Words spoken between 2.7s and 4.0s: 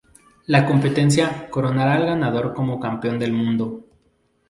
campeón del mundo.